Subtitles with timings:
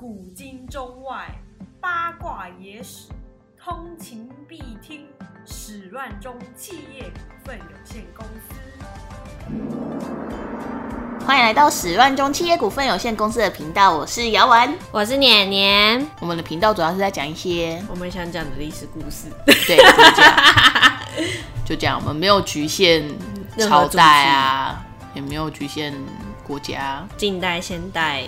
[0.00, 1.30] 古今中外
[1.78, 3.10] 八卦野史，
[3.62, 5.06] 通勤必听。
[5.44, 8.54] 始乱中企业股份有限公司。
[11.26, 14.74] 欢迎来到始乱中企业股份有限公司的频道，我是姚文。
[14.90, 19.26] 我是年年，我们的频道主要是在讲一些，我们想讲的历史故事。
[19.44, 19.84] 对，就
[20.16, 20.34] 这样，
[21.66, 23.04] 就这样，我们没有局限
[23.58, 24.82] 朝代啊，
[25.12, 25.92] 也没有局限
[26.42, 28.24] 国家，近代、现代，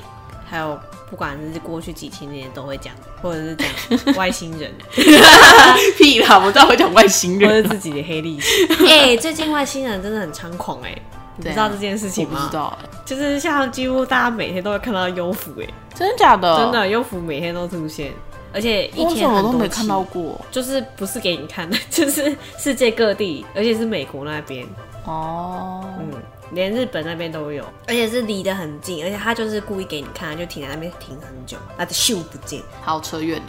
[0.47, 0.79] 还有
[1.13, 3.69] 不管是过去几千年都会讲，或者是讲
[4.17, 4.73] 外星人，
[5.99, 8.67] 屁啦，我知道会讲外星人或者人，自己的黑历史。
[8.89, 10.97] 哎、最近外星人真的很猖狂哎、
[11.37, 12.41] 你知道这件事情吗？
[12.41, 16.57] 不知道，就是像几乎大家每天都会看到幽浮哎、真的假的？
[16.57, 18.11] 真，的幽浮每天都出现，
[18.51, 20.41] 而且一天我都没看到过？
[20.51, 24.67] 就是不是给你看的，就是世界各地，而且是美国那边，
[25.05, 26.11] 哦，嗯，
[26.53, 33.49] 连日本那边都有，而且是离得很近，而且他就是故意给你看，就停在那边停很久，他的秀不见，好，扯远了，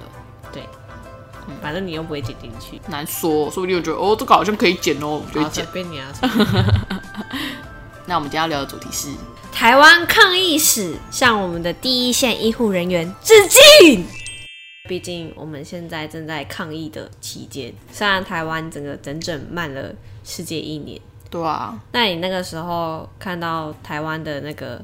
[0.52, 0.64] 对，
[1.62, 5.74] 反正你又不会剪进去，难说，说不定我觉得哦，这个好像可以剪哦，我就剪随剪。
[5.74, 6.14] 便你啊。
[8.06, 9.10] 那我们今天要聊的主题是，
[9.52, 14.06] 台湾抗疫史向我们的第一线医护人员致敬。
[14.90, 19.94] 毕竟我们现在正在抗疫的期间，虽然台湾整个整整慢了
[20.26, 21.00] 世界一年，
[21.34, 24.80] 对啊，那你那个时候看到台湾的那个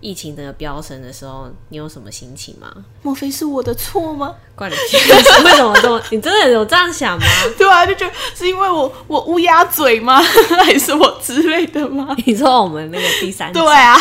[0.00, 2.72] 疫情整个飙升的时候，你有什么心情吗？
[3.02, 4.34] 莫非是我的错吗？
[4.54, 4.74] 怪你！
[4.74, 6.02] 为什么这么？
[6.10, 7.26] 你真的有这样想吗？
[7.58, 10.22] 对啊，就觉得是因为我我乌鸦嘴吗？
[10.64, 12.16] 还是我之类的吗？
[12.24, 13.94] 你说我们那个第三集对啊，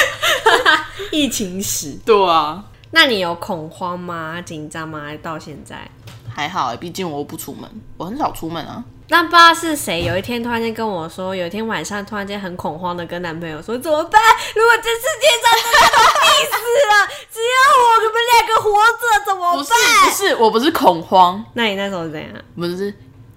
[1.12, 4.40] 疫情史，对啊，那你有恐慌吗？
[4.40, 5.02] 紧张吗？
[5.22, 5.86] 到现在？
[6.34, 8.82] 还好哎，毕竟我又不出门，我很少出门啊。
[9.08, 14.20] 那不知道是谁，有一天突然间跟我说，有一天晚上突然间很恐慌的跟男朋友说怎么办？
[14.54, 16.52] 如果这世界上真的都必死
[16.88, 16.92] 了，
[17.32, 19.78] 只有我们两个活着怎么不是办？
[20.04, 22.30] 不是，我不是恐慌，那你那时候是怎样？
[22.56, 22.92] 不是，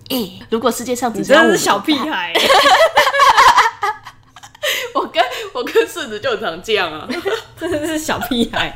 [0.10, 2.34] 诶、如果世界上只你剩下我 真的是小屁孩、
[4.96, 5.24] 我跟
[5.54, 7.08] 我跟顺子就很常这样啊。
[7.60, 8.76] 真的是小屁孩。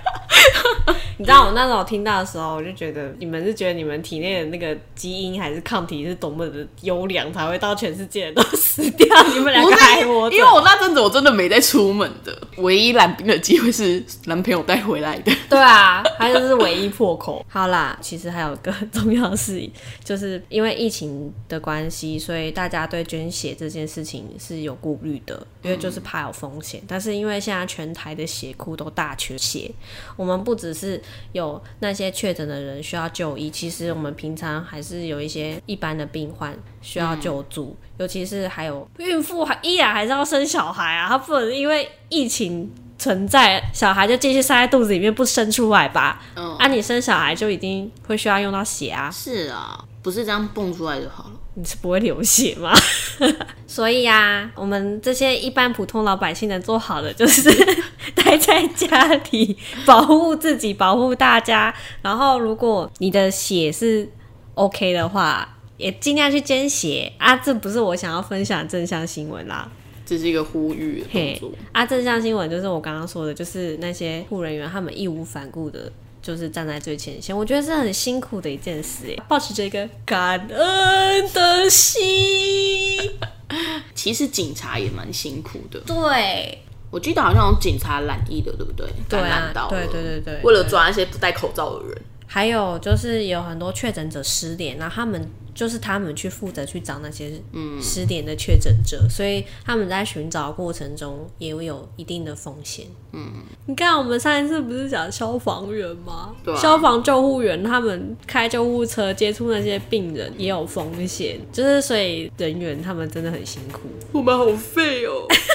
[1.17, 10.35] 你知道我那时候听到的时候，我就觉得你们是觉得你们体内的那个基因还是抗体是多么的优良，才会到全世界人都死掉，你们两不个还是，活着。
[10.37, 15.31] 因为我那阵子我真的没在出门的，唯一染病的机会是男朋友带回来的。
[15.49, 17.45] 对啊，他就是唯一破口。
[17.47, 19.69] 好啦，其实还有个很重要的事，
[20.03, 26.81] 就是因为疫情的关系，所以大家对捐血这件事情是有顾虑的，因为就是怕有风险。
[26.87, 29.69] 但是因为现在全台的血库都大缺血，
[30.15, 31.01] 我们不只是
[31.31, 42.71] 有那些确诊的人需要就医，其实我们平常还是有一些一般的病患需要救助，尤其是还有孕妇还依然还是要生小孩啊，他不能因为疫情。
[42.95, 46.21] 存在小孩就继续塞在肚子里面不生出来吧？
[46.35, 51.31] 嗯啊，你生小孩就一定会需要用到血啊，是啊，不是这样蹦出来就好了。
[51.55, 52.73] 你是不会流血吗？
[53.67, 57.49] 所以啊，我们这些一般普通老百姓能做好的就是
[58.15, 61.73] 待在家里，保护自己，保护大家。
[62.01, 64.07] 然后，如果你的血是
[64.55, 67.35] OK 的话，也尽量去捐血啊。
[67.37, 69.69] 这不是我想要分享的正向新闻啦。
[70.05, 71.51] 这是一个呼吁的动嘿作。
[71.71, 75.91] 啊，正向新闻就是我刚刚说的，就是那些护人员他们义无反顾的，
[76.23, 77.37] 就是站在最前线。
[77.37, 82.97] 我觉得是很辛苦的一件事，哎，保持着一个感恩的心。
[83.93, 86.57] 其实警察也蛮辛苦的，对，
[86.89, 88.87] 我记得好像有警察染疫的，对不对？
[89.07, 92.01] 对啊对对对对为了抓那些不戴口罩的人。
[92.33, 95.23] 还有就是有很多确诊者失联，然后他们
[95.53, 97.31] 就是他们去负责去找那些
[97.79, 102.87] 失联的确诊者，所以他们在寻找的过程中也有一定的风险。
[103.11, 103.31] 嗯，
[103.67, 106.33] 你看我们上一次不是讲消防员吗？
[106.43, 113.81] 对啊消防救护员他们开救护车接触那些病人也有风险，就是所以人员他们真的很辛苦。
[114.11, 115.27] 我们好废哦，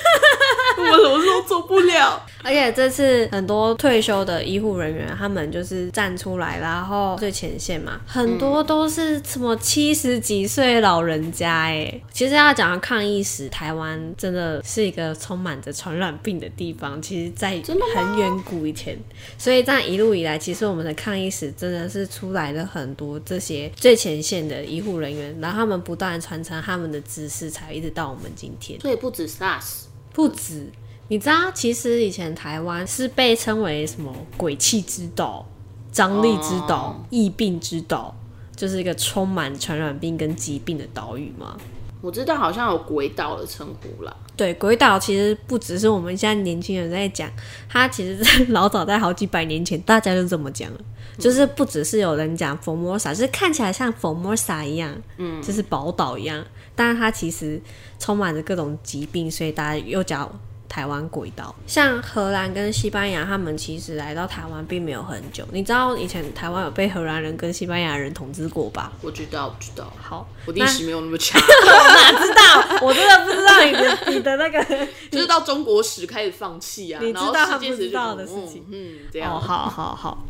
[0.78, 2.24] 我们什么事都做不了。
[2.44, 12.00] 而且这次很多退休的医护人员，他们就是站出来，然后最前线嘛，很多都是什么七十几岁老人家哎。
[12.12, 17.02] 其实要讲到抗疫史，台湾真的是一个充满着传染病的地方。
[17.02, 17.60] 其实，在
[17.94, 18.96] 很远古以前，
[19.36, 28.80] 所以这样一路以来，其实我们的抗疫史真的是出来了很多这些最前线的医护人员，然后他们不断传承他们的知识，才一直到我们今天。
[28.80, 29.82] 所以不止 SARS，
[30.18, 30.66] 不止，
[31.06, 35.46] 你知道，其实以前台湾是被称为什么鬼气之岛、
[35.92, 38.12] 张力之岛、疫病之岛，
[38.56, 41.56] 就是一个充满传染病跟疾病的岛屿吗？
[42.00, 44.16] 我知道好像有鬼岛的称呼啦。
[44.36, 47.30] 对，鬼岛其实不只是我们现在年轻人在讲，
[47.68, 50.80] 它其实在 老早在好几百年前大家就这么讲了，
[51.18, 56.44] 就是不只是有人讲 Formosa，就是看起来像 Formosa 一样，嗯，就是宝岛一样，
[56.76, 57.60] 但是它其实
[57.98, 60.30] 充满着各种疾病，所以大家又叫
[60.68, 61.54] 台湾鬼岛。
[61.66, 65.42] 像荷兰跟西班牙，他们其实来到台湾并没有很久。
[65.50, 68.92] 你知道以前台湾有被荷兰人跟西班牙人统治过吧？
[69.00, 72.78] 我知道，我知道，好，我历史没有那么 强，哪知道？
[72.86, 74.62] 我真的不知道你的你的那个，
[75.10, 80.24] 就是到中国史开始放弃啊，你知道他不知道的事情嗯，嗯这哦，样，好好好。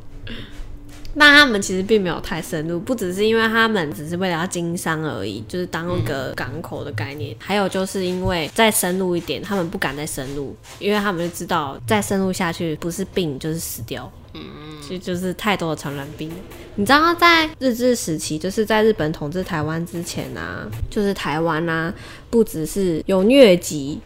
[1.15, 7.35] 那他们其实并没有太深入，不只是因为他们只是为了要经商而已，就是当一个港口的概念。
[7.39, 14.11] 还有就是因为再深入一点，他们不敢再深入，因为他们就知道再深入下去不是病就是死掉。
[14.35, 14.43] 嗯，
[14.83, 16.31] 其实就是太多的传染病。
[16.77, 21.93] 你知道在日治时期，就是在日本统治台湾之前啊，就是台湾啊，
[22.31, 23.99] 不只是有疟疾、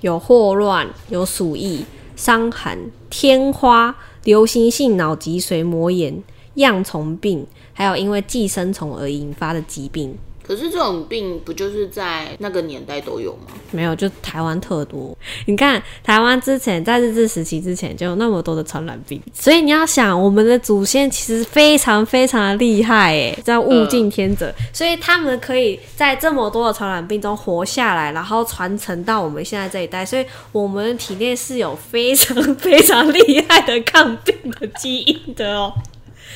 [0.00, 1.84] 有霍乱、有鼠疫、
[2.16, 2.76] 伤寒、
[3.10, 3.94] 天花、
[4.24, 6.20] 流行性脑脊髓膜炎、
[6.58, 10.16] 恙虫病，还有因为寄生虫而引发的疾病。
[10.40, 13.52] 可是这种病不就是在那个年代都有吗？
[13.70, 15.14] 没有，就台湾特多。
[15.44, 35.70] 你看，台湾之前在日治时期之前就有那么多的传染病，所以你要想，我们的祖先其实非常非常的厉害，哎，叫物竞天择，所以他们可以在这么多的传染病中活下来，然后传承到我们现在这一代，所以我们体内是有非常 非常厉害的抗病的基因的哦。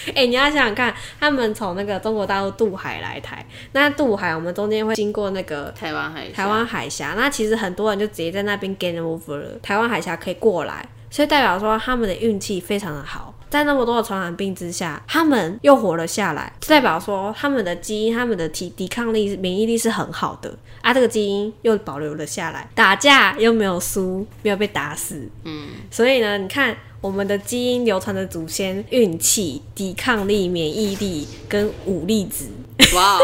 [0.15, 9.59] 哎、你要想想看，他们从那个中国大陆渡海来台，那渡海我们中间会经过那个台湾海台湾海峡，那其实很多人就直接在那边 game over 了。
[9.63, 26.77] 台湾海峡可以过来，所以代表说他们的运气非常的好，在那么多的传染病之下，他们又活了下来，代表说他们的基因、他们的体抵抗力、免疫力是很好的啊，这个基因又保留了下来，打架又没有输，没有被打死，嗯，所以呢，你看。
[27.03, 32.47] 我们的基因流传的祖先运气、抵抗力、免疫力跟武力值，
[32.95, 33.21] 哇哦，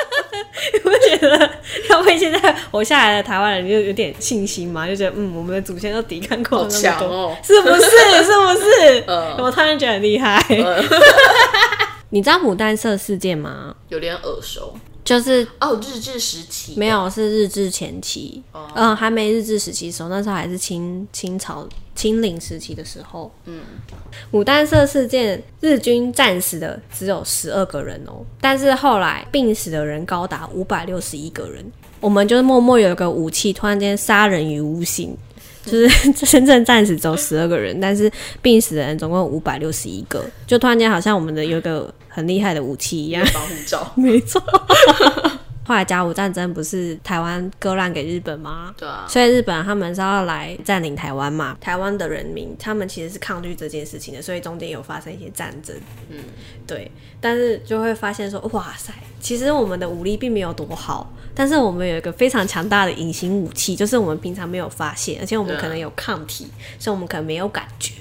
[0.72, 1.50] 你不觉得
[1.86, 4.88] 他们现在活下来的台湾人就有点信心嘛？
[4.88, 7.36] 就觉得嗯，我们的祖先都抵抗过好了那么多，强哦！
[7.44, 7.82] 是不是？
[7.84, 9.04] 是不是？
[9.06, 10.42] 嗯我突然觉得很厉害。
[12.08, 13.74] 你知道牡丹社事件吗？
[13.90, 14.74] 有点耳熟
[15.04, 18.42] 就是哦，日治时期没有是日治前期，
[18.74, 23.30] 嗯、还没日治时期的时候，那时候还是清清朝清领时期的时候。
[23.44, 23.60] 嗯，
[24.32, 31.64] 牡丹社事件，日军战死的只有十二个人哦，但是后来病死的人高达五百六十一个人。
[32.00, 35.16] 我们就是默默有一个武器，突然间杀人于无形。
[35.66, 38.10] 就是 真正战死只有十二个人，但是
[38.42, 43.22] 病死的人总共五百六十一个，就突然间好像我们的有一个很厉害的武器一样。
[43.34, 44.40] 保护罩， 没错。
[45.66, 48.74] 后来甲午战争不是台湾割让给日本吗？
[48.76, 51.56] 对啊，所以日本他们是要来占领台湾嘛？
[51.58, 55.74] 台湾的人民他们其实是抗拒这件事情的，所以中间有发生一些战争。
[56.10, 56.18] 嗯，
[56.66, 56.90] 对。
[57.18, 66.46] 但是就会发现说，哇塞，其实我们的武力并没有多好，但是我们有一个非常强大的隐形武器，就是我们平常没有发现，而且我们可能有抗体，
[66.78, 67.94] 所以我们可能没有感觉。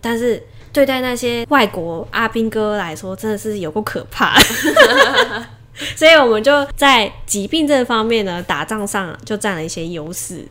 [0.00, 0.40] 但是
[0.72, 4.38] 对待那些外国阿兵哥来说，真的是有够可怕。
[5.96, 10.44] 所以我们就在疾病这方面呢，打仗上就占了一些优势。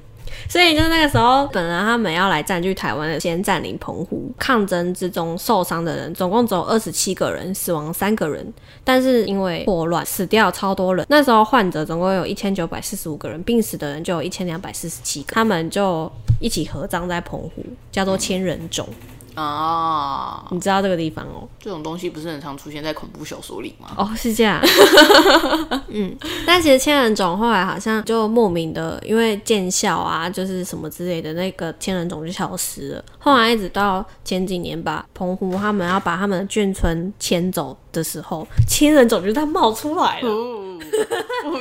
[0.47, 4.31] 所以就那个时候，本来他们要来占据台湾的，先占领澎湖。
[4.39, 8.51] 抗争之中受伤的人总共只有二十七个人，死亡三个人。
[8.83, 15.33] 但是因为霍乱死掉超多人，那时候患者总共有一千九百四十五个人，病死的人就有一千两百四十七个。
[15.35, 16.09] 他们就
[16.39, 18.87] 一起合葬在澎湖，叫做千人冢。
[19.39, 21.47] 啊，你知道这个地方哦？
[21.59, 23.89] 这种东西不是很常出现在恐怖小说里吗？
[23.97, 24.59] 哦，是这样。
[25.89, 26.15] 嗯，
[26.45, 33.03] 但其实千人冢后来好像就莫名的，因为见效啊，就是什么之类的，那个千人冢就消失了。
[33.17, 40.29] 后来一直到前几年吧，澎湖他们要把他们的眷村迁走的时候，千人冢就它冒出来了。
[40.29, 40.68] 哦，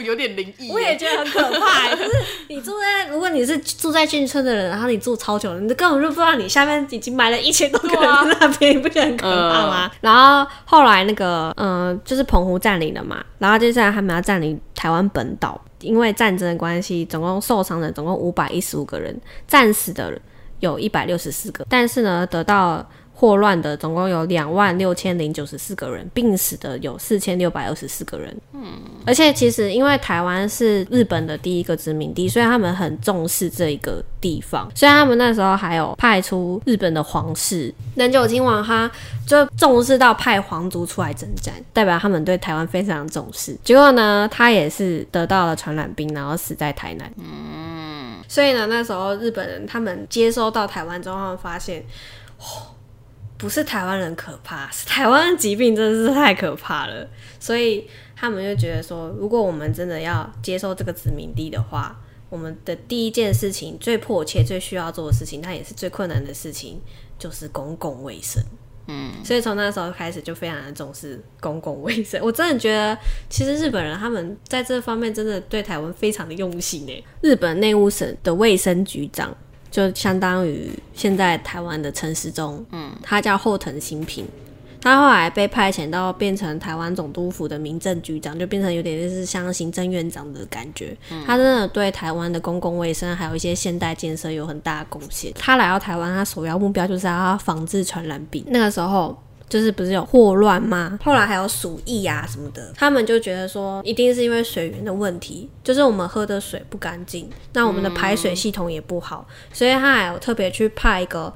[0.05, 0.71] 有点灵异。
[0.71, 2.11] 我也觉得很可怕、就是
[2.49, 9.91] 你住在，如果你是住在眷村的人，然后你住超久了，你根本就不知道你下面已经埋了一千多个人在那边，你不觉得很可怕吗？
[10.01, 20.19] 然后后来那个，嗯、就是澎湖占领了嘛，然后接下来他们要占领台湾本岛，因为战争的关系，总共受伤的总共五百一十五个人，战死的
[20.61, 22.85] 有一百六十四个，但是呢，得到
[23.21, 28.33] 霍乱的总共有两万六千零九十四个人，病死的有四千六百二十四个人。
[28.53, 28.63] 嗯，
[29.05, 38.89] 而且其实因为台湾是日本的第一个殖民地，所以他们很重视这一个地方，所以他们那时候还有派出日本的皇室南九亲王，他
[39.27, 43.59] 就重视到派皇族出来征战，代表他们对台湾非常重视。
[43.65, 47.13] 结果呢，他也是得到了传染病，然后死在台南。
[47.17, 51.83] 嗯，所以呢，那时候日本人他们接收到台湾之后，他们发现，
[52.39, 52.78] 哦。
[53.39, 57.09] 不是台湾人可怕，是台湾的疾病真的是太可怕了。
[57.39, 61.97] 所以他们就觉得说，如果我们真的要接受这个殖民地的话，
[62.29, 66.81] 我们的第一件事情、最迫切、最需要做的事情，但也是最困难的事情，
[67.17, 68.43] 就是公共卫生。
[68.89, 72.21] 嗯，所以从那时候开始就非常的重视公共卫生。
[72.23, 72.99] 我真的觉得，
[73.31, 77.05] 其实日本人他们在这方面真的对台湾非常的用心诶。
[77.21, 79.37] 日本内务省的卫生局长。
[79.71, 84.27] 就相当于现在台湾的陈时中，嗯，他叫后藤新平，
[84.81, 90.97] 他后来被派遣到变成台湾总督府的民政局长，就变成有点类似像行政院长的感觉。
[91.27, 95.33] 他真的对台湾的公共卫生还有一些现代建设有很大的贡献。
[95.35, 98.45] 他来到台湾，他首要目标就是要防治传染病。
[98.49, 99.17] 那个时候。
[99.49, 100.99] 就是不是有霍乱吗？
[101.03, 111.33] 后来还有鼠疫啊什么的，他们就觉得说一定是因为水源的问题，就是我们喝的水不干净，那我们的排水系统也不好，所以他还有特别去派一个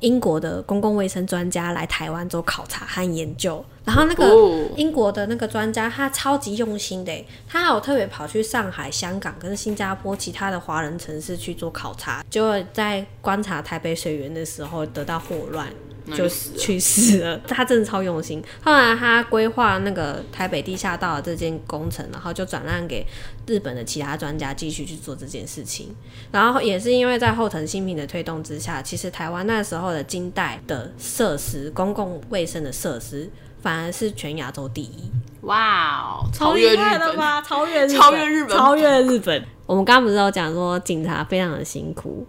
[0.00, 3.64] 英国的公共卫生专家来台湾做考察和研究。
[3.84, 4.34] 然后那个
[4.76, 7.12] 英国的那个专家他超级用心的，
[7.46, 15.68] 他还有特别跑去上海、香港跟新加坡其他的华人城市去做考察，结果在观察台北水源的时候得到霍乱。
[16.12, 18.42] 就去世了，他真的超用心。
[18.62, 23.06] 后来他规划那个台北地下道的这件工程，然后就转让给
[23.46, 25.94] 日本的其他专家继续去做这件事情。
[26.30, 33.30] 然后也是因为在后藤新平的推动之下，其实台湾那时候的金代的设施、公共卫生的设施，
[33.62, 35.10] 反而是全亚洲第一。
[35.42, 37.40] 哇哦，超越日本吗？
[37.40, 39.42] 超越超越日本，超越日本。
[39.66, 42.26] 我们刚刚不是有讲说警察非常的辛苦。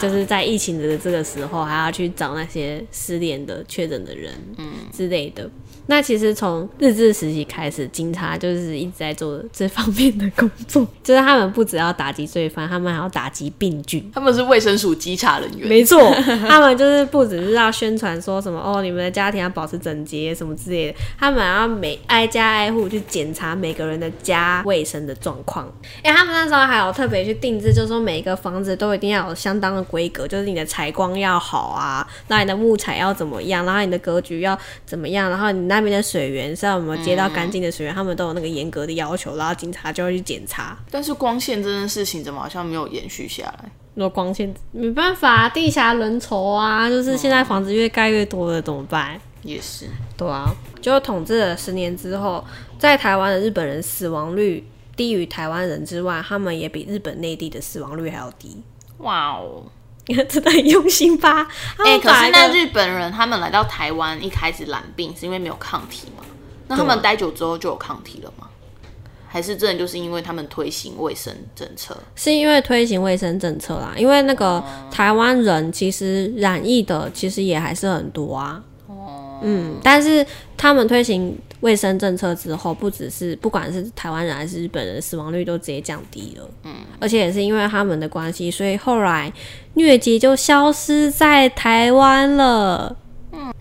[0.00, 5.50] 就是在疫情的这个时候，还要去找那些失联的确诊的人，嗯之类的。
[5.88, 10.86] 那其实从日治时期开始，警察就是一直在做这方面的工作。
[11.04, 14.10] 就是他们不只要打击罪犯，他们还要打击病菌。
[14.12, 15.68] 他们是卫生署稽查人员。
[15.68, 16.12] 没错，
[16.48, 25.72] 他们就是不只是要宣传说什么哦，你们的家庭要保持整洁什么之类的，他们要每挨家挨户去检查每个人的家卫生的状况。
[26.02, 35.75] 哎，他们那时候还有特别去定制，就是说每一个房子都一定要有相当的规格，就是你的采光要好啊，那你的木材要怎么样，然后你的格局要怎么样，然后你那。
[35.76, 40.76] 那边的水源是要我们接到干净的水源，他们都有那个严格的要求，然后警察就会去检查。
[40.90, 43.70] 但是光线这件事情怎么好像没有延续下来？
[43.94, 49.18] 那光线没办法，地下人稠啊，就是现在房子越盖越多了，怎么办？
[49.42, 50.52] 也是，对啊，
[50.82, 52.44] 就统治了十年之后，
[52.78, 54.62] 在台湾的日本人死亡率
[54.96, 58.62] 低于台湾人之外，他们也比日本内地的死亡率还要低。
[58.98, 59.64] 哇哦！
[60.28, 61.48] 真的很用心吧？
[61.78, 66.24] 哎，可是那日本人他们来到台湾一开始染病是因为没有抗体吗？
[66.68, 68.46] 那他们待久之后就有抗体了吗？
[69.28, 71.96] 还是真的就是因为他们推行卫生政策？
[72.14, 78.62] 是因为推行卫生政策啦，因为那个台湾人其实染疫的其实也还是很多啊。
[78.86, 80.24] 哦，嗯，但是
[80.56, 81.36] 他们推行。
[81.66, 86.48] 卫生政策之后，不只是不管是台湾人还是日本人，死亡率都直接降低了。
[86.62, 89.32] 嗯，而且也是因为他们的关系，所以后来
[89.74, 92.96] 疟疾就消失在台湾了。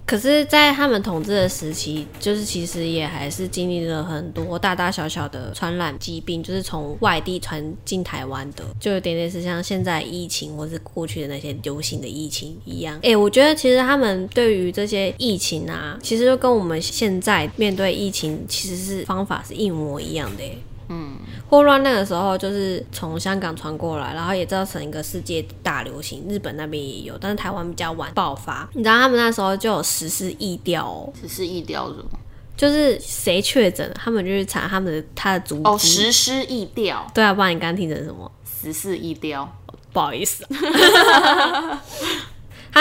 [0.05, 12.99] 可是，在他们统治的时期，就是其实也还是经历了很多大大小小的传染疾病，就是从外地传进台湾的，就有点类似像现在疫情，或是过去的那些流行的疫情一样。
[13.01, 20.43] 哎，我觉得其实他们对于这些疫情啊，其实就跟我们现在面对疫情，其实是方法是一模一样的。
[20.89, 21.17] 嗯，
[21.49, 26.25] 霍乱那个时候就是从香港传过来，然后也造成一个世界大流行。
[26.29, 28.69] 日本那边也有，但是台湾比较晚爆发。
[28.73, 32.19] 你知道他们那时候就有实施疫调哦，实施疫调什么？
[32.55, 35.61] 就是谁确诊，他们就去查他们的他的足迹。
[35.65, 37.05] 哦，实施疫调。
[37.13, 38.31] 对啊，不然你刚刚听成什么？
[38.61, 39.47] 十四疫调，
[39.91, 40.45] 不好意思。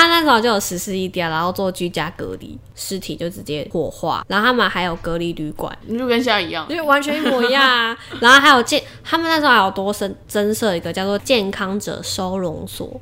[0.00, 7.96] 他那时候就有实施一点，然后做居家隔离，尸体就直接火化，然后他们还有隔离旅馆，你就跟现在一样，就完全一模一样啊。
[8.20, 13.00] 然后还有健，他们那时候还有多增增设一个叫做健康者收容所，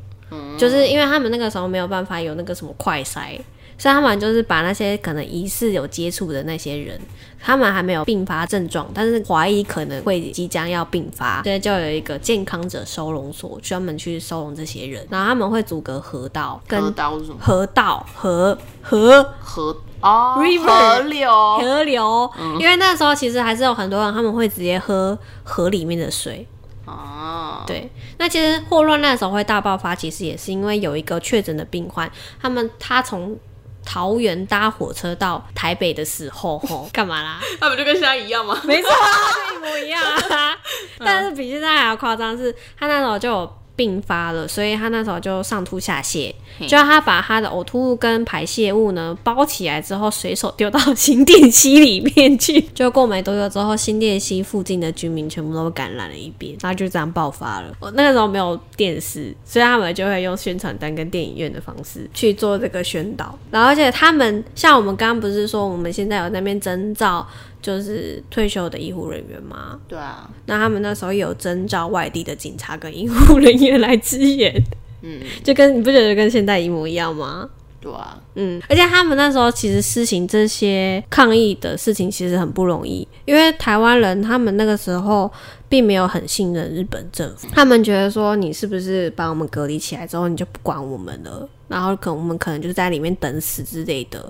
[0.58, 3.38] 就是因为他们那个时候没有办法有那个什么快筛，
[3.82, 6.96] 所以他们就是把那些可能疑似有接触的那些人，
[7.40, 17.38] 他们还没有并发症状，但是怀疑可能会即将要并发，所以就有一个健康者收容所专门去收容这些人，然后他们会阻隔河道河跟道是什么？
[17.40, 21.28] 河道河河河哦河流。
[21.58, 26.46] 河流，因为那时候其实还是有很多人他们会直接喝河里面的水。
[26.84, 32.08] 哦，对，那其实霍乱那时候会大爆发，其实也是因为有一个确诊的病患，
[32.40, 33.36] 他们他从
[33.84, 37.40] 桃园搭火车到台北的时候，吼， 干嘛啦？
[37.60, 38.60] 那不就跟现在一样吗？
[38.64, 39.08] 没错啊，
[39.50, 40.56] 就一模一样啊。
[40.98, 46.32] 但是比现在还要夸张，是他那时候就有并发了，所以他那时候就上吐下泻，
[46.68, 52.60] 就他把他的呕吐物跟排泄物呢包起来之后，随手丢到新店溪里面去。
[52.74, 57.74] 就过没多久之后，新店溪附近的居民全部都感染了一遍，然后就这样爆发了。
[57.80, 63.38] 我那个时候没有电视，所以他们就会用宣传单跟电影院的方式去做这个宣导。
[63.50, 67.26] 然后而且他们像我们刚刚不是说我们现在有那边征召。
[67.62, 74.52] 就是退休的医护人员嘛，对啊，那他们那时候有征召外地的警察跟医护人员来支援，
[75.00, 77.48] 嗯，就跟你不觉得跟现在一模一样吗？
[77.80, 85.28] 对啊，嗯，而且他们那时候其实施行这些抗议的事情其实很不容易，因为台湾人他们那个时候
[85.68, 94.20] 并没有很信任日本政府，他们觉得说你是不是把我们隔离起来之后你就不管我们了，然后可能我们可能就在里面等死之类的，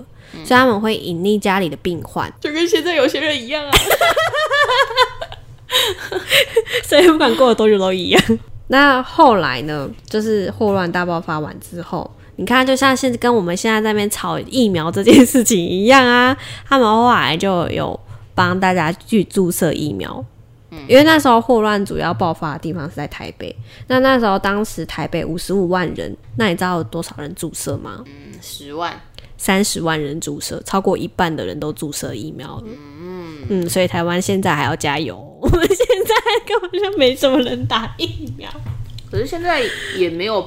[0.45, 3.71] 所以他们会隐匿家里的病患， 就跟现在有些人一样啊。
[6.83, 8.23] 所以不管过了多久都一样。
[8.67, 9.89] 那后来呢？
[10.09, 16.35] 就是霍乱大爆发完之后，你看，就像现在跟我们现在在那边炒疫苗这件事情一样啊，
[16.65, 17.99] 他们后来就有
[18.33, 20.23] 帮大家去注射疫苗。
[20.87, 23.55] 因为那时候霍乱主要爆发的地方是在台北，
[23.87, 28.03] 那那时候当时台北五十五万人，那你知道有多少人注射吗？
[28.05, 28.99] 嗯，十万，
[29.37, 32.63] 三十万人注射，超过一半的人都注射疫苗了。
[33.49, 36.15] 嗯所以台湾现在还要加油， 我们现在
[36.47, 38.49] 根本就没什么人打疫苗。
[39.11, 39.61] 可是现在
[39.97, 40.43] 也没有，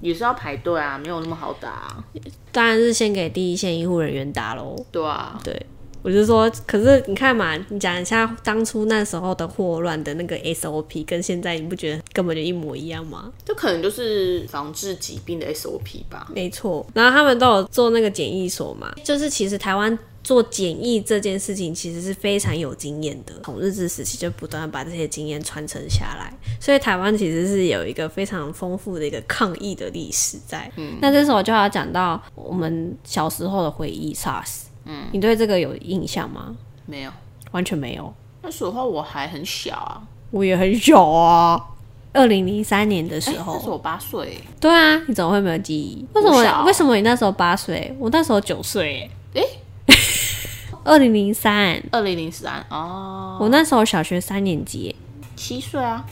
[0.00, 2.04] 也是要排队啊，没有那么好打、啊。
[2.50, 4.76] 当然是先给第一线医护人员打喽。
[4.90, 5.66] 对啊，对，
[6.02, 13.32] 我就说，可是你看嘛，你讲一下当初那时候的霍乱的那个 SOP，跟现在你不觉得根本就一模一样吗？
[13.44, 16.28] 这可能就是防治疾病的 SOP 吧。
[16.34, 30.70] 没错，然后他们都有做那个检疫所嘛，就是其实台湾做检疫这件事情其实是非常有经验的，从日治时期就不断地把这些经验传承下来，所以台湾其实是有一个非常丰富的一个抗疫的历史在。
[30.76, 34.62] 嗯，那这时候就要讲到我们小时候的回忆，SARS。
[34.84, 36.54] 嗯，你对这个有印象吗？
[36.86, 37.10] 没有，
[37.52, 41.68] 完全没有，那时候我还很小啊，我也很小啊。
[42.14, 44.38] 二零零三年的时哎那时候候，我八岁。
[44.60, 46.06] 对啊，你怎么会没有记忆？
[46.14, 46.64] 为什么？
[46.64, 47.96] 为什么你那时候八岁？
[47.98, 49.10] 我那时候九岁。
[49.32, 49.42] 诶
[50.84, 54.94] 二零零三，二零零三哦，我那时候小学三年级，
[55.36, 56.04] 七岁啊，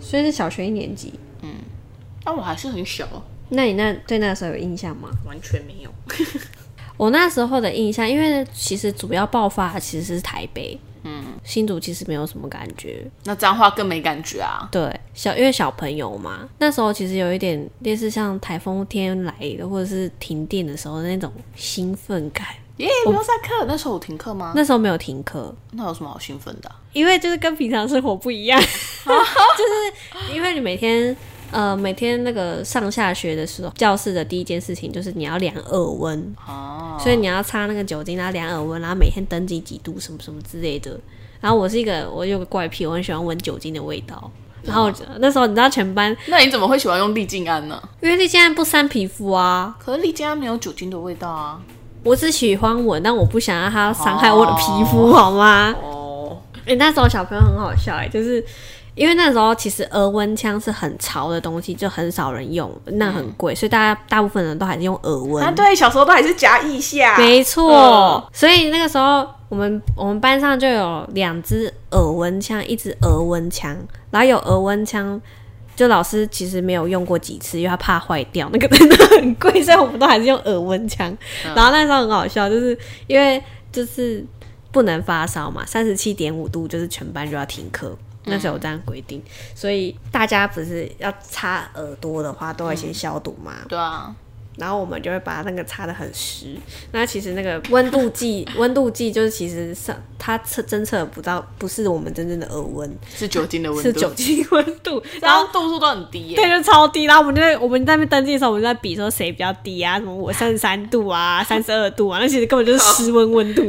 [0.00, 1.12] 所以是小学一年级。
[1.42, 1.50] 嗯
[2.24, 3.06] 但我还是很小，
[3.50, 5.10] 那你那对那时候有印象吗？
[5.26, 5.90] 完全没有。
[7.02, 13.04] 我那时候的印象，因为其实主要爆发其实是台北，嗯，新竹其实没有什么感觉。
[13.24, 14.68] 那脏话更没感觉啊。
[14.70, 22.46] 对，小因为小朋友嘛，那时候其实有一点类似像台风天来的，或者是停电的时候的那种兴奋感。
[22.76, 24.52] 耶、不用上课，那时候有停课吗？
[24.54, 31.14] 那时候没有停课，那有什么好兴奋的啊、因为就是跟平常生活不一样， 就是因为你每天
[31.52, 40.98] 呃每天那个上下学的时候，教室的第一件事情就是你要量耳温，哦，所以你要擦那个酒精，然后量耳温，然后每天登记几度什么什么之类的。
[41.40, 44.30] 然后我是一个我有个怪癖，我很喜欢闻酒精的味道。
[44.62, 47.82] 然后那时候你知道全班，那你怎么会喜欢用利静安呢？
[48.00, 51.60] 因为利静安不伤皮肤啊，可是利静安没有酒精的味道啊。
[52.04, 55.74] 我只喜欢闻，但我不想让它伤害我的皮肤，好吗？
[55.82, 58.44] 哦，诶、那时候小朋友很好笑哎、就是
[58.94, 65.44] 因为那时候其实额温枪是很潮的东西，就很少人用，那很贵，所以大家大部分人都还是用额温。
[65.44, 67.16] 啊，对，小时候都还是夹腋下。
[67.18, 73.76] 没错，嗯所以那个时候我们我们班上就有两支耳温枪，一支额温枪，
[74.10, 75.20] 然后有额温枪。
[75.74, 81.06] 就老师其实没有用过几次，因为他怕坏掉，那个真的很贵，所以我们都还是用耳温枪。
[81.54, 84.22] 然后那时候很好笑，就是因为就是
[84.70, 89.22] 不能发烧嘛，三十七点五度就是全班就要停课，那时候有这样规定，
[89.54, 93.54] 所以大家不是要擦耳朵的话都会先消毒嘛。
[93.68, 94.14] 对啊，
[94.56, 96.54] 然后我们就会把那个擦的很湿。
[96.92, 106.36] 那其实那个温度计， 温度计就是其实上它测侦测不到，不是我们真正的耳温，是酒精的温度，是酒精温度， 然后度数都很低耶。
[106.36, 107.04] 对，就超低。
[107.04, 113.62] 然后我们就在我们在那边登记的时候，我们就在比说谁比较低啊，什么我三十三度啊， 三十二度啊，那其实根本就是室温温度？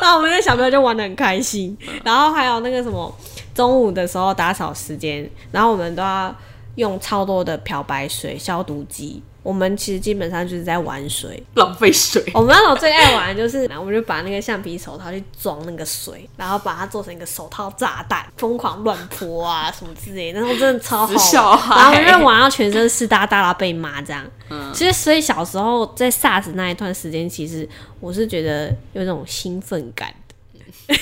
[0.00, 1.76] 然后我们那小朋友就玩的很开心。
[2.04, 3.12] 然后还有那个什么，
[3.54, 6.34] 中午的时候打扫时间，然后我们都要
[6.76, 9.22] 用超多的漂白水、消毒剂。
[9.42, 12.20] 我们其实基本上就是在玩水，浪费水。
[12.34, 21.18] 我们那时候最爱玩的就是，然后我们就把那个橡皮手套去装那个水，然后把它做成一个手套炸弹，疯狂乱泼啊什么之类的，那时候真的超好玩。
[21.18, 24.26] 小孩然后我们就玩到全身湿哒哒啦被骂这样。
[24.50, 27.68] 嗯，其实所以小时候在 SARS 那一段时间，其实
[28.00, 30.12] 我是觉得有那种兴奋感
[30.88, 30.96] 的。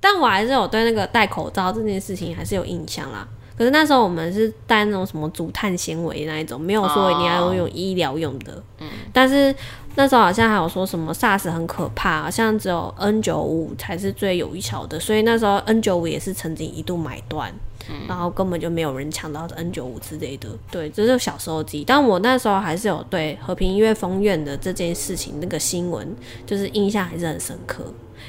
[0.00, 3.28] 但我还是有对那个戴口罩这件事情还是有印象啦。
[3.58, 8.62] 可是那时候我们是戴那种什么竹碳纤维那一种，没有说一定要用医疗用的。
[8.78, 9.54] 嗯，但是
[9.96, 17.52] 那时候好像还有说什么 SARS 很可怕，好像只有 N 九五才是最有效的，所以那时候 N 九五也是曾经一度买断。
[18.06, 21.84] 然后根本就没有人抢到 N 九五之类的，对，这是小时候记忆。
[21.84, 26.06] 但我那时候还是有对和平音乐风院的这件事情那个新闻，
[26.44, 27.82] 就是印象还是很深刻，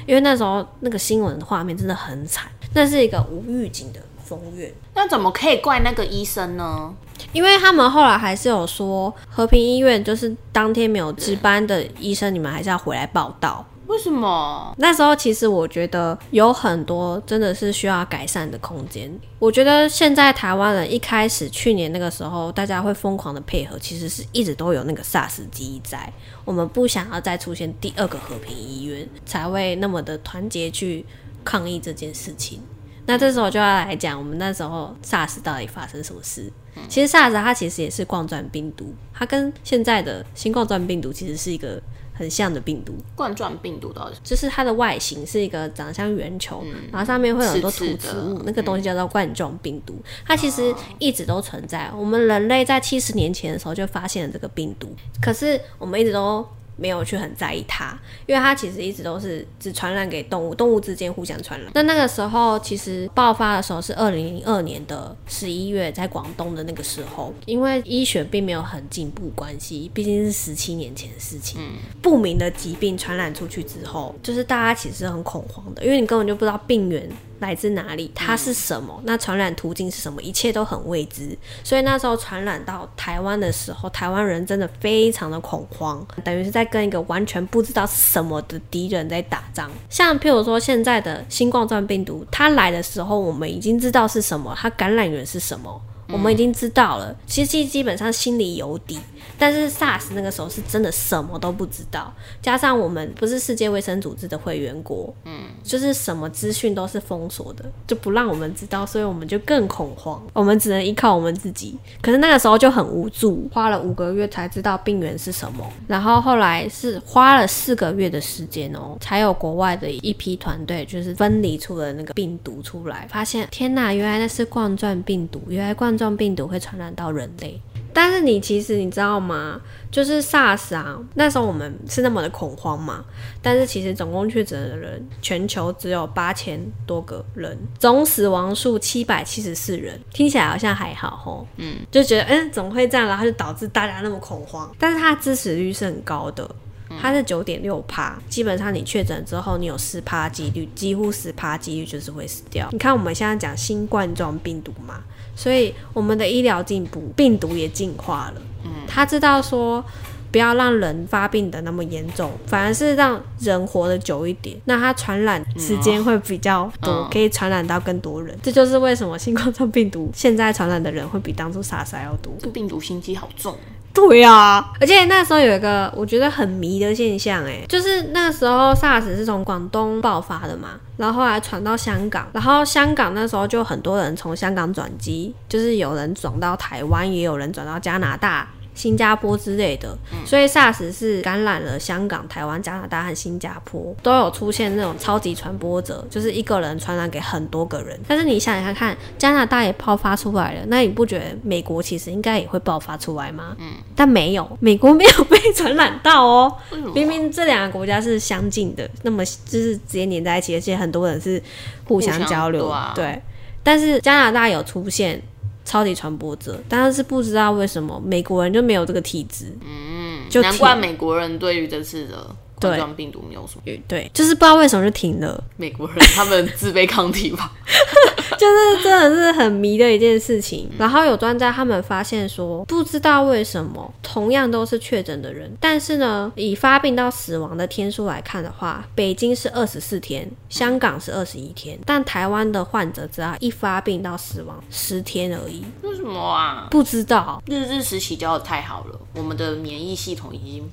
[0.06, 4.72] 因为那时候那个新闻的画面真的很惨，那是一个无预警的中院。
[4.94, 6.94] 那怎么可以怪那个医生呢？
[7.32, 13.66] 因为他们后来还是有说，和平医院就是当天没有值班的医生，你们还是要回来报道。
[13.86, 14.72] 为什么？
[14.78, 19.12] 那时候其实我觉得有很多真的是需要改善的空间。
[19.40, 26.10] 我觉得现在台湾人一开始去年那个时候，大家会疯狂的配合，其实是一直都有那个 SARS 记忆在。
[26.44, 31.04] 我们不想要再出现第二个和平医院，才会那么的团结去
[31.44, 32.62] 抗议这件事情。
[33.10, 36.48] 那这时候就要来讲，我们那时候 SARS 到底发生什么事？
[36.88, 41.82] 其实 SARS 它其实也是冠状病毒，它跟现在的新冠状病毒其实是一个
[42.14, 42.94] 很像的病毒。
[43.16, 49.96] 冠状病毒到底是就是它的外形是一个长得像圆球，然后上面会有很多突刺物，那个东西叫做冠状病毒。
[50.24, 51.90] 它其实一直都存在。
[51.96, 56.46] 我们人类在七十年前的时候就发现了这个病毒，可是我们一直都
[56.80, 61.70] 没有去很在意它，因为它其实一直都是只传染给动物，动物之间互相传染。
[61.74, 71.60] 那那个时候其实爆发的时候是二零零二年的十一月，在广东的那个时候，因为医学并没有很进步关系，毕竟是十七年前的事情。
[72.00, 77.06] 不明的疾病传染出去之后，就是大家其实很恐慌的，因为你根本就不知道病源
[77.40, 81.36] 来自哪里，它是什么，那传染途径是什么，一切都很未知。
[81.64, 89.70] 所以那时候传染到台湾的时候，台湾人真的非常的恐慌，等于是在跟一个完全不知道是什么的敌人在打仗。
[89.88, 95.80] 像譬如说现在的新冠状病毒，它来的时候，我们已经知道是什么，它感染源是什么。
[96.12, 98.98] 我们已经知道了，其实基本上心里有底，
[99.38, 111.76] 但是 SARS 那个时候是真的什么都不知道，加上我们不是世界卫生组织的会员国，嗯，就是什么资讯都是封锁的，就不让我们知道，所以我们就更恐慌，我们只能依靠我们自己。
[112.00, 127.60] 可是那个时候就很无助，花了五个月才知道病源是什么，然后后来是花了四个月的时间哦，才有国外的一批团队就是分离出了那个病毒出来，发现天哪，原来那是冠状病毒，原来冠状病毒会传染到人类。
[127.92, 129.60] 但是你其实你知道吗？
[129.90, 133.04] 就是 SARS 啊，那时候我们是那么的恐慌嘛，
[133.42, 146.48] 但是其实总共确诊的人，全球只有八千多个人，总死亡数七百七十四人，听起来好像还好吼，嗯，就觉得嗯怎么会这样，然后就导致大家那么恐慌，但是它的致死率是很高的。
[146.98, 152.68] 它是九点六趴，基本上你确诊之后，你有十趴几率，几乎十趴几率就是会死掉。
[152.72, 155.00] 你看我们现在讲新冠状病毒嘛，
[155.36, 158.42] 所以我们的医疗进步，病毒也进化了。
[158.64, 159.84] 嗯，他知道说
[160.32, 168.38] 不要让人发病的那么严重，反而是让人活得久一点，那它传染时间会比较多，嗯可以传染到更多人。
[168.42, 172.32] 这就是为什么新冠状病毒现在传染的人会比当初 SARS 还要多。
[172.38, 173.56] 这个病毒心机好重。
[173.92, 188.48] 对啊，而且那时候有一个我觉得很迷的现象，哎，就是那时候 SARS 是从广东爆发的嘛，然后后来传到香港，然后香港那时候就很多人从香港转机，就是有人转到台湾，也有人转到加拿大。
[188.80, 198.00] 新加坡之类的，所以 SARS 是感染了香港、台湾、加拿大和新加坡，都有出现那种超级传播者，就是一个人传染给很多个人。
[198.08, 203.54] 但是你想想看，加拿大也爆发出来了，那你不觉得美国其实应该也会爆发出来吗？
[203.58, 206.56] 嗯，但没有，美国没有被传染到哦。
[206.94, 211.42] 明明这两个国家是相近的，那么就是直接连在一起，而且很多人是
[211.84, 213.22] 互相交流，对啊对。
[213.62, 215.20] 但是加拿大有出现
[215.64, 219.46] 超级传播者，但是不知道为什么美国人就没有这个体质。
[219.64, 223.62] 嗯，就难怪美国人对于这次的冠状病毒没有什么。
[223.86, 227.52] 对，就是不知道为什么就停了，美国人他们自卑抗体吧？
[228.38, 230.68] 就是真的是很迷的一件事情。
[230.78, 245.64] 然后有专家他们发现说，不知道为什么同样都是确诊的人，但是呢，以发病到死亡的天数来看的话，北京是二十四天，香港是二十一天，但台湾的患者只要一发病到死亡十天而已。
[245.82, 246.68] 为什么啊？
[246.70, 250.70] 不知道，日日时期教的太好了，我们的免疫系统已经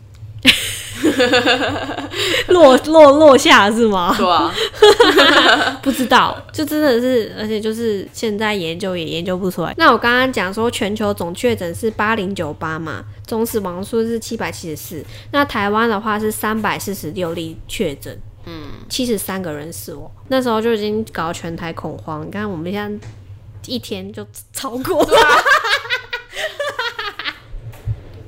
[2.47, 4.13] 落落落下是吗？
[4.17, 4.51] 对啊，
[5.81, 9.73] 不知道，就真的是，而且就是现在研究也研究不出来。
[9.77, 22.25] 那我刚刚讲说全球总确诊是八零九八嘛，总死亡数是七百七十四，那台湾的话是三百四十六例确诊，嗯，七十三个人死亡，那时候就已经搞全台恐慌。
[22.25, 23.07] 你看我们现在
[23.67, 25.07] 一天就超过，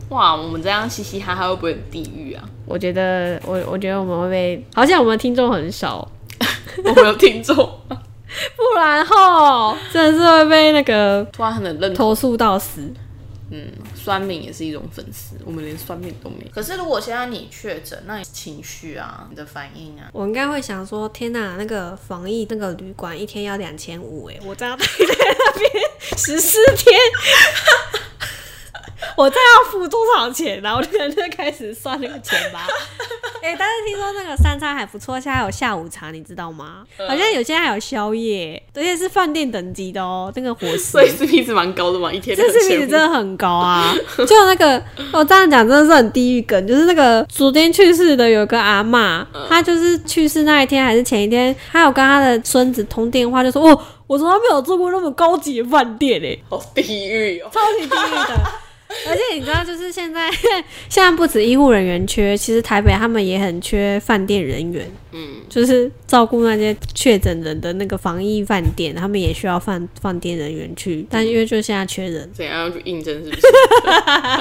[0.09, 2.43] 哇，我们这样嘻嘻哈哈会不会很地狱啊？
[2.65, 6.07] 我觉得我我觉得我们会被，好像我们听众很少，
[6.83, 12.91] 我们有听众不然后真的是会被那个突然很认同，投诉到死。
[13.51, 16.51] 嗯，酸敏也是一种粉丝，我们连酸敏都没有。
[16.53, 25.71] 可是如果现在你确诊，那你情绪啊，你的反应啊，我应该会想说，天哪，那个防疫那个旅馆一天要两千五，哎，我这样待在那边
[26.15, 26.95] 十四天，
[29.17, 30.97] 我这要付多少钱然后我就
[31.35, 32.67] 开始算那个钱吧。
[33.41, 36.83] 哎、但是听说那个三餐还不错，现在还有下午茶，你知道吗？
[37.07, 41.03] 好像有些还有宵夜，而且是饭店等级的哦，那个伙食所。
[41.03, 42.81] 以 CP 值蛮高的嘛，一天这两 CP。
[42.81, 43.95] 值真的很高啊！
[44.27, 57.49] 就那个，我这样讲真的是很地狱梗，就是那个昨天去世的有个阿嬷，她就是去世那一天还是前一天，她有跟她的孙子通电话，就说：“哦，我从来没有住过那么高级的饭店诶，好地狱哦！
[57.53, 58.35] 超级地狱的。”
[59.07, 60.29] 而且你知道，就是现在
[60.89, 73.41] 现在不止医护人员缺，其实台北他们也很缺饭店人员，嗯，就是照顾那些确诊人的那个防疫饭店，他们也需要饭饭店人员去，但因为就现在缺人，怎样要去应征是不是？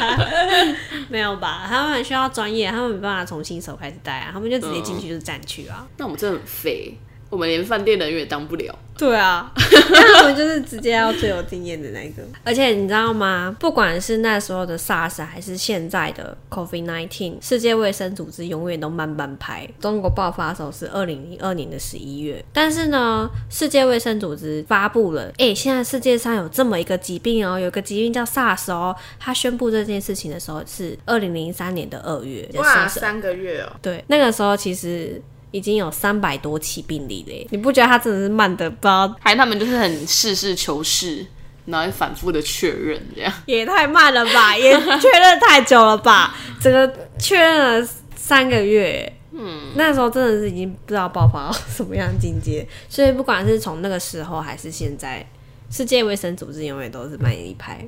[1.11, 1.67] 没有吧？
[1.69, 5.87] 他们很需要专业，他们没办法从新手开始带啊，他们就直接进去就是站区啊。
[5.99, 6.95] 那我们真的很废，
[7.31, 8.77] 我们连饭店人员也当不了。
[8.97, 12.23] 对啊，因 为他们就是直接要最有经验的那个。
[12.43, 13.55] 而且你知道吗？
[13.61, 19.69] 不管是那时候的 SARS 还是现在的 COVID-19，世界卫生组织永远都慢半拍。
[19.79, 28.97] 中国爆发的时候是二零零二年的十一月，但是呢，世界卫生组织发布了，哎、现在世界上有这么一个疾病哦，有个疾病叫 SARS 哦。
[29.21, 41.25] 他宣布这件事情的时候是二零零三年的二月，哇三个月哦，对，那个时候其实已经有三百多起病例嘞，你不觉得他真的是慢的不知道，还他们就是很实事求是，
[41.67, 43.33] 然后反复的确认这样。
[43.47, 49.13] 也太慢了吧， 也确认太久了吧，整个确认了三个月。
[49.31, 55.25] 嗯，那时候真的是已经不知道爆发到什么样的境界，所以不管是从那个时候还是现在，
[55.71, 57.87] 世界卫生组织永远都是慢一拍。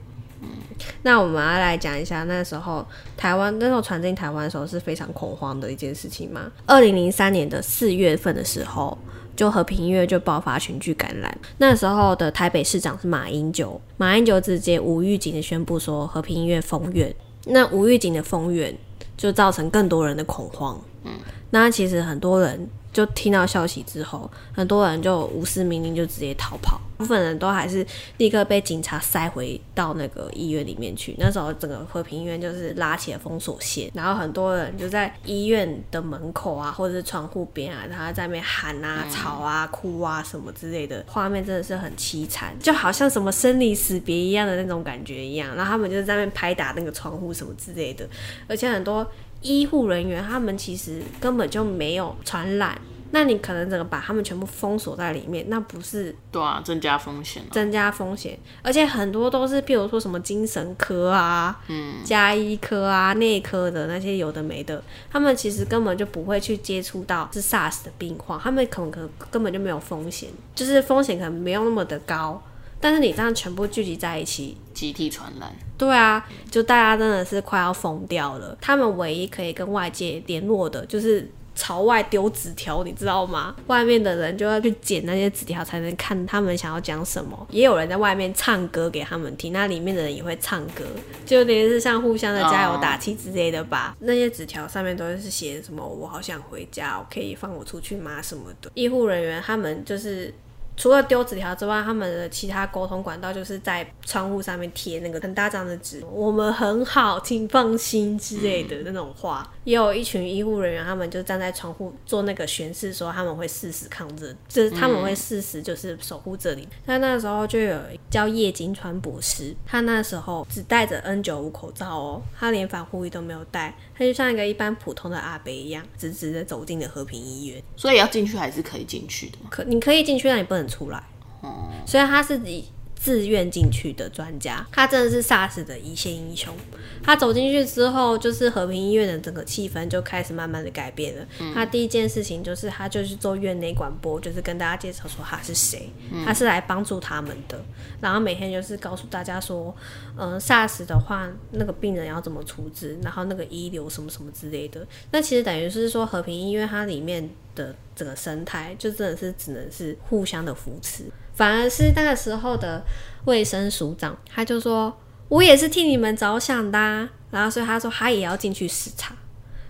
[1.03, 6.51] 那我们要来讲一下那时候台湾那时候传进台湾的时候是非常恐慌的一件事情嘛。
[6.67, 8.97] 二零零三年的四月份的时候，
[9.37, 11.39] 就和平医院就爆发群聚感染。
[11.59, 17.15] 那时候的台北市长是马英九，马英九直接无预警的宣布说和平医院封院。
[17.47, 18.77] 那无预警的封院
[19.17, 20.79] 就造成更多人的恐慌。
[21.05, 21.13] 嗯，
[21.51, 31.15] 那其实很多人就听到消息之后，很多人就无视命令就直接逃跑，部分人都还是立刻被警察塞回到那个医院里面去。
[31.19, 45.55] 那时候整个和平医院就是拉起了封锁线，然后很多人就在医院的门口啊，或者是窗户边啊，他在那边喊啊、吵啊、哭啊什么之类的，画面真的是很凄惨，就好像什么生离死别一样的那种感觉一样。
[45.55, 48.05] 然后他们就在那边拍打那个窗户什么之类的，
[48.49, 49.07] 而且很多
[49.43, 52.81] 医护人员他们其实根本就没有传染。
[53.13, 57.51] 那你可能整个把他们全部封锁在里面，那不是对啊，增加风险啊。
[57.51, 72.41] 增加风险，而且很多都是，譬如说什么精神科啊、嗯、加医科啊、内科的那些有的没的，他们其实根本就不会去接触到是 SARS 的病患，他们可能可能根本就没有风险，就是风险可能没有那么的高，
[72.81, 78.57] 但是你这样全部聚集在一起，集体传染，对啊，就大家真的是快要疯掉了。
[78.61, 83.55] 他们唯一可以跟外界联络的，就是朝外丢纸条，你知道吗？
[83.67, 87.47] 外面的人就要去捡那些纸条，才能看他们想要讲什么。
[87.51, 90.85] 也有人在外面唱歌给他们听，那里面的人也会唱歌，
[91.27, 93.95] 就有点是像互相的加油打气之类的吧。
[94.01, 98.71] 那些纸条上面都是写什么“我好想回家，我可以放我出去吗”什么的。
[98.73, 100.33] 医护人员他们就是。
[100.81, 109.47] 除了丢纸条之外，他们的其他沟通管道就是在窗户上面贴那个很大张的纸，我们很好，请放心之类的那种话。
[109.65, 116.67] 也有一群医护人员，他们就站在窗户做那个宣誓，说他们会誓死抗争，就是他们会誓死就是守护这里。
[116.87, 127.63] 那那时候就有叫叶金川博士，他那时候只戴着 N 九五口罩哦，他连防护衣都没有戴，他就像一个一般普通的阿伯一样，直直的走进了和平医院。
[127.77, 129.37] 所以要进去还是可以进去的？
[129.51, 131.03] 可你可以进去，但你不能出来。
[131.43, 136.55] 哦，所以他是以自愿进去的专家，他真的是 SARS 的一线英雄。
[137.03, 141.27] 他走进去之后，就是和平医院的整个气氛就开始慢慢的改变了。
[141.55, 145.91] 他第一件事情就是，他就去做院内广播，就是跟大家介绍说他是谁，
[146.27, 147.59] 他是来帮助他们的。
[148.03, 149.75] 然后每天就是告诉大家说，
[150.19, 154.87] 嗯，SARS 的话，那个病人要怎么处置，然后那个医疗什么什么之类的。
[155.11, 161.05] 那其实等于是说，和平医院它里面的整个生态，就真的是只能是互相的扶持。
[161.35, 162.83] 反而是那个时候的
[163.27, 164.95] 卫生署长，他就说
[165.29, 169.15] ：“我也是替你们着想的。”然后所以他说他也要进去视察，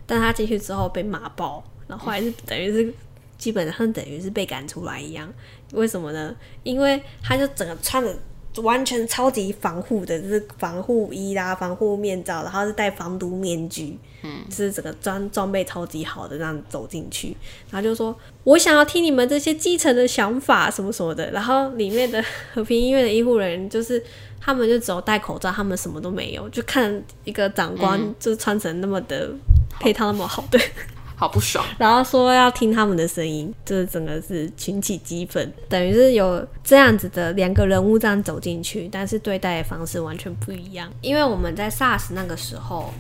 [0.07, 2.95] 但他进去之后被骂爆，然后还是等于是
[3.37, 5.33] 基本上等于是被赶出来一样。
[5.73, 6.35] 为什么呢？
[6.63, 8.17] 因为他就整个穿着。
[8.57, 17.37] 完全超级防护的，就是防护衣啦、防护面罩，然后是戴防毒面具，嗯，就是整个装装备超级好的这样走进去，
[17.71, 24.03] 然后就说：“我想要听你们这些基层的想法，什么什么的。”然后里面的和平医院的医护人员就是
[24.41, 29.31] 他们就只有戴口罩，他们什么都没有，就看一个长官就是穿成那么的
[29.79, 30.59] 配套那么好的。
[31.21, 40.91] 好不爽，然后说要听他们的声音，就是整个是群起激愤，等于是有这样子的两个人物这样走进去，但是对待的方式完全不一样。
[41.03, 42.95] 因为我们在 SARS 那个时候，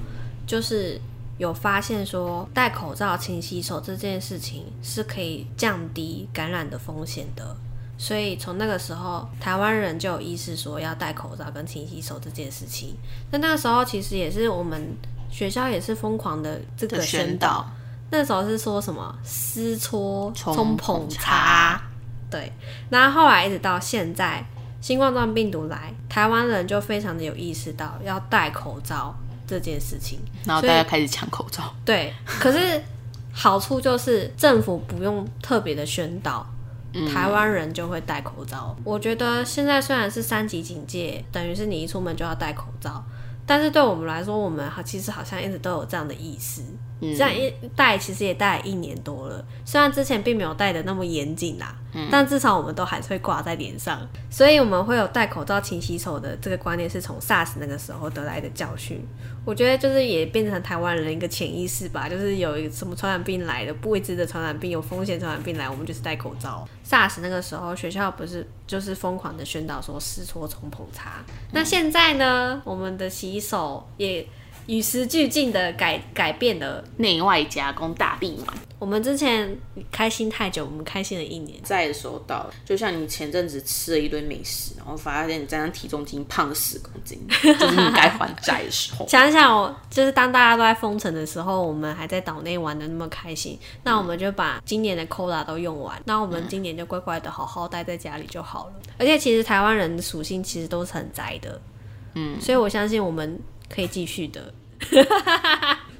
[0.46, 1.00] 就是
[1.38, 7.56] 有发现说戴口罩、勤洗手这件事情是可以降低感染的风险的，
[7.96, 12.94] 所以从那个时候，台湾人就有意识说要戴口罩跟勤洗手这件事情。
[13.30, 14.94] 那那个时候其实也是我们
[15.30, 17.66] 学校也是疯狂的这个宣导。
[18.10, 21.80] 那时候是说什么私搓冲捧擦，
[22.30, 22.52] 对。
[22.90, 24.44] 然后后来一直到现在，
[24.80, 29.14] 新冠状病毒来，台湾人就非常的有意识到要戴口罩
[29.46, 31.74] 这件事情，然后大家开始抢口罩。
[31.84, 32.82] 对，可是
[33.32, 36.44] 好处就是政府不用特别的宣导，
[37.12, 38.76] 台湾人就会戴口罩。
[38.82, 43.04] 我觉得现在虽然是三级警戒，等于是你一出门就要戴口罩，
[43.46, 46.62] 但是对我们来说，我们好其实好像一直都有这样的意识。
[47.00, 49.42] 这样一戴，其实也戴了一年多了。
[49.64, 51.74] 虽然之前并没有戴的那么严谨啦，
[52.10, 54.06] 但至少我们都还是会挂在脸上。
[54.28, 59.02] 所以我们会有戴口罩、勤洗手的这个观念，是从 SARS 那个时候得来的教训。
[59.44, 66.68] 我觉得就是也变成台湾人一个潜意识吧，就是有什么传染病来的未知的传染病，有风险传染病来，我们就是戴口罩。
[66.86, 71.24] SARS 那个时候学校不是就是疯狂的宣导说试搓冲捧擦。
[71.52, 74.26] 那现在呢，我们的洗手也。
[74.66, 78.54] 与时俱进的改改变了内外夹攻大力嘛。
[78.78, 79.54] 我们之前
[79.92, 82.50] 开心太久，我们开心了一年，在的时候到了。
[82.64, 89.06] 就像你前阵子吃了一堆美食，然后发现你这样体重已经胖了十公斤，就是你该还债的时候。
[89.10, 98.72] 想想哦，就是当大家都在封城的时候，我们还在岛内玩的那么开心，那我们就把今年的 cola 都用完，那我们今年就乖乖的好好待在家里就好了。
[98.96, 101.60] 而且其实台湾人的属性其实都是很宅的，
[102.14, 103.38] 嗯，所以我相信我们
[103.72, 104.52] 可以继续的。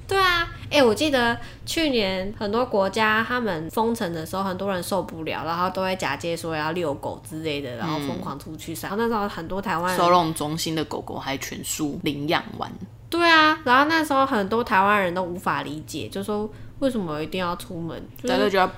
[0.07, 12.69] 对啊，哎，我记得去年很多国家他们封城的时候，很多人受不了，然后都会假借说要遛狗之类的，然后疯狂出去然后那时候很多台湾收容中心的狗狗还全数领养完。
[13.09, 17.97] 对啊，然后那时候很多台湾人都无法理解，就说为什么一定要出门？
[18.27, 18.69] 大家觉得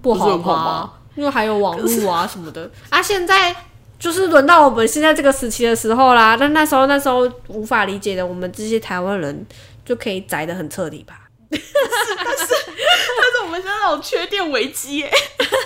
[0.00, 0.92] 不好吗？
[1.16, 3.56] 因为还有网络啊什么的啊，现在。
[3.98, 9.46] 就是轮到我们现在这个时期的时候啦，但那时候那时候无法理解的，我们这些台湾人
[9.84, 11.28] 就可以宅的很彻底吧。
[11.48, 15.10] 但是但是我们现在有缺电危机耶。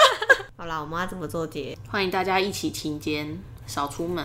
[0.57, 1.77] 好啦，我们要怎么做结？
[1.89, 4.25] 欢迎大家一起勤俭少出门，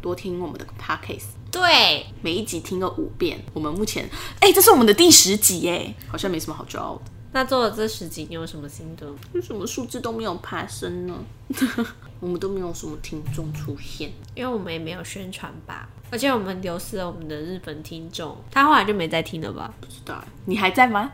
[0.00, 1.26] 多听我们的 podcast。
[1.50, 3.38] 对，每一集听个五遍。
[3.52, 4.08] 我们目前，
[4.40, 7.02] 哎，这是我们的第十集耶，好像没什么好骄傲的。
[7.34, 9.12] 那做了这十集，你有什么心得？
[9.32, 11.14] 为什么数字都没有爬升呢？
[12.20, 15.88] 我们都没有什么听众出现，因为我们也没有宣传吧。
[16.12, 19.74] 而且我们流失了我们的日本听众，他后来就没再听了吧？
[19.80, 21.10] 不知道，你还在吗？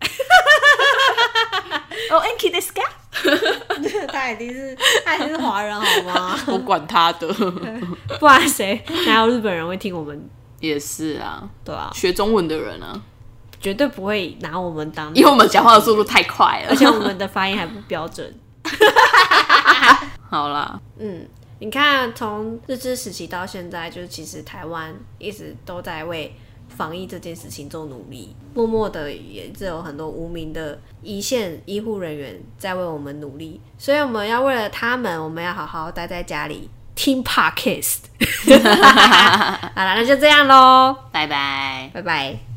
[2.10, 6.38] 哦，Anki this guy，他一定是他一定是华人好吗？
[6.48, 7.28] 我管他的，
[8.18, 10.30] 不然谁哪有日本人会听我们？
[10.60, 13.02] 也是啊，对啊，学中文的人啊。
[13.62, 18.34] 绝对不会拿我们当，因为我们讲话的速度太快了，而且我们的发音还不标准。
[20.28, 21.26] 好啦，嗯，
[21.60, 26.34] 你看从日治时期到现在，就是其实台湾一直都在为
[26.68, 37.98] 防疫这件事情做努力，默默的也是有很多无名的一线医护人员在为我们努力，所以我们要为了他们，我们要好好待在家里 听 podcast。
[39.74, 41.90] 好了，那就这样喽，拜拜。
[41.92, 42.51] 拜拜。